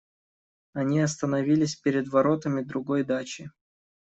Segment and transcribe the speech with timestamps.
[0.73, 3.51] Они остановились перед воротами другой дачи.